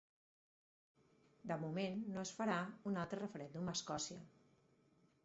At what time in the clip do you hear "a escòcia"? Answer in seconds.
3.69-4.21